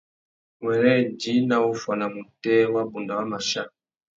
Wêrê 0.63 0.93
djï 1.19 1.33
nà 1.49 1.57
wuffuana 1.65 2.07
mutēh 2.13 2.69
wabunda 2.73 3.13
wa 3.19 3.25
mà 3.31 3.39
chia. 3.47 3.63